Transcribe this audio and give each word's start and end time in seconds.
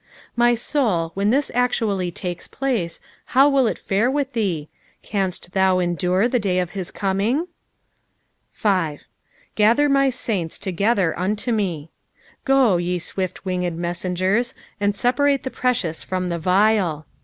My 0.35 0.55
soul, 0.55 1.11
when 1.13 1.29
this 1.29 1.51
actually 1.53 2.09
takes 2.09 2.47
place, 2.47 2.99
how 3.37 3.47
will 3.49 3.67
it 3.67 3.77
fare 3.77 4.09
with 4.09 4.33
thee 4.33 4.67
I 4.67 5.05
Canst 5.05 5.51
thou 5.51 5.77
endure 5.77 6.27
the 6.27 6.39
day 6.39 6.57
of 6.57 6.71
his 6.71 6.89
coming 6.89 7.37
1 7.41 7.47
5. 8.49 9.03
"Gather 9.53 9.87
my 9.87 10.09
naintt 10.09 10.59
together 10.59 11.13
unto 11.19 11.51
me." 11.51 11.91
Go, 12.45 12.77
ye 12.77 12.97
swift 12.97 13.45
winged 13.45 13.77
messengers, 13.77 14.55
and 14.79 14.95
separate 14.95 15.43
the 15.43 15.51
precious 15.51 16.01
from 16.03 16.29
the 16.29 16.39
vile. 16.39 17.05